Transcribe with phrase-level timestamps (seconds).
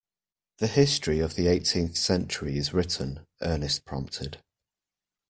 [0.57, 4.41] The history of the eighteenth century is written, Ernest prompted.